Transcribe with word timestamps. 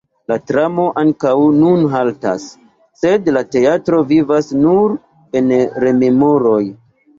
La 0.31 0.35
tramo 0.51 0.85
ankaŭ 1.01 1.33
nun 1.57 1.83
haltas, 1.91 2.47
sed 3.03 3.29
la 3.37 3.45
teatro 3.57 4.01
vivas 4.15 4.51
nur 4.65 4.99
en 5.43 5.55
rememoroj. 5.87 6.61